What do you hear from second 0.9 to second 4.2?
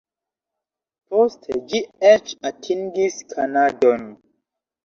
Poste ĝi eĉ atingis Kanadon.